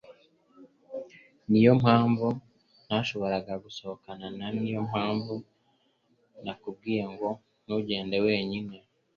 Niyo 1.49 1.71
mpamvu 1.81 2.27
ntashakaga 2.85 3.53
gusohokana 3.65 4.25
na 4.37 4.47
Niyo 4.57 4.79
mpamvu 4.89 5.33
nakubwiye 6.43 7.03
ngo 7.13 7.29
ntugende 7.63 8.17
wenyine. 8.25 8.75